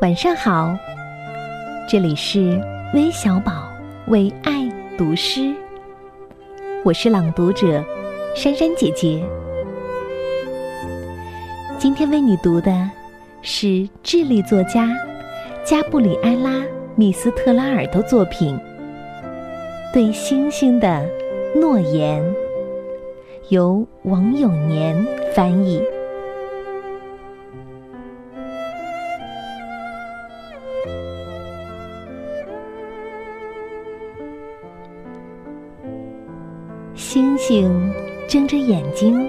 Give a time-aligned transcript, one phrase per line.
[0.00, 0.74] 晚上好，
[1.86, 2.58] 这里是
[2.94, 3.68] 微小宝
[4.06, 5.54] 为爱读诗，
[6.82, 7.84] 我是朗读者
[8.34, 9.22] 珊珊姐姐。
[11.78, 12.90] 今天为你读的
[13.42, 14.88] 是智利作家
[15.66, 16.50] 加布里埃拉·
[16.96, 18.56] 密斯特拉尔的作品
[19.92, 21.06] 《对星星的
[21.54, 22.22] 诺言》，
[23.50, 24.96] 由王永年
[25.34, 25.78] 翻译。
[37.00, 37.90] 星星
[38.28, 39.26] 睁着眼睛，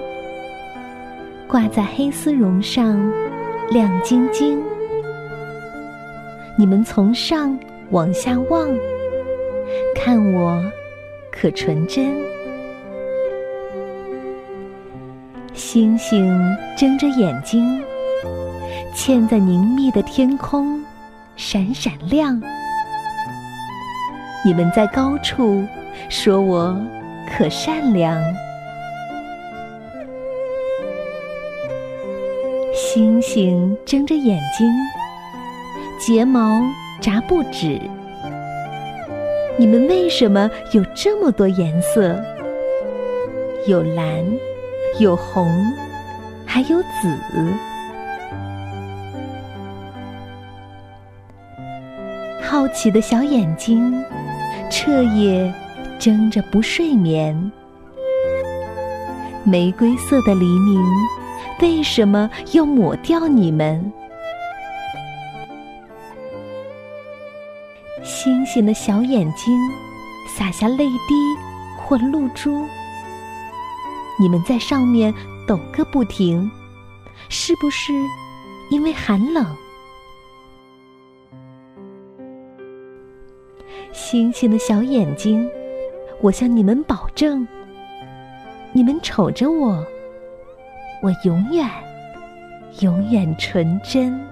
[1.48, 3.10] 挂在黑丝绒上，
[3.70, 4.62] 亮晶晶。
[6.54, 7.58] 你们从上
[7.88, 8.68] 往下望，
[9.96, 10.62] 看我
[11.30, 12.14] 可纯真。
[15.54, 16.38] 星星
[16.76, 17.82] 睁着眼睛，
[18.94, 20.78] 嵌在凝密的天空，
[21.36, 22.38] 闪闪亮。
[24.44, 25.64] 你们在高处
[26.10, 26.78] 说我。
[27.30, 28.20] 可善良，
[32.74, 34.70] 星星睁着眼睛，
[35.98, 36.62] 睫毛
[37.00, 37.80] 眨不止。
[39.56, 42.22] 你们为什么有这么多颜色？
[43.66, 44.24] 有蓝，
[44.98, 45.48] 有红，
[46.44, 47.18] 还有紫。
[52.42, 53.94] 好奇的小眼睛，
[54.70, 55.52] 彻夜。
[56.02, 57.52] 睁着不睡眠，
[59.44, 60.82] 玫瑰色的黎明，
[61.60, 63.92] 为什么要抹掉你们？
[68.02, 69.56] 星星的小眼睛，
[70.36, 71.14] 洒下泪滴
[71.78, 72.66] 或露珠，
[74.18, 75.14] 你们在上面
[75.46, 76.50] 抖个不停，
[77.28, 77.92] 是不是
[78.70, 79.46] 因为寒冷？
[83.92, 85.48] 星星的小眼睛。
[86.22, 87.46] 我向你们保证，
[88.70, 89.84] 你们瞅着我，
[91.02, 91.68] 我永远，
[92.80, 94.31] 永远纯真。